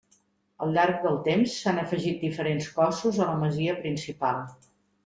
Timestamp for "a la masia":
3.27-3.79